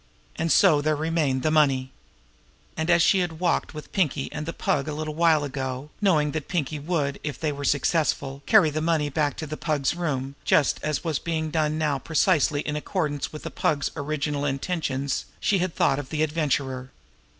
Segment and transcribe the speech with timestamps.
[0.35, 1.91] And so there remained the money.
[2.75, 6.31] And, as she had walked with Pinkie and the Pug a little while ago, knowing
[6.31, 10.33] that Pinkie would, if they were successful, carry the money back to the Pug's room,
[10.43, 15.59] just as was being done now precisely in accordance with the Pug's original intentions, she
[15.59, 16.89] had thought of the Adventurer.